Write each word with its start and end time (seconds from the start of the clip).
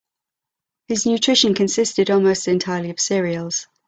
His 0.87 1.05
nutrition 1.05 1.53
consisted 1.53 2.09
almost 2.09 2.47
entirely 2.47 2.89
of 2.89 2.99
cereals. 2.99 3.67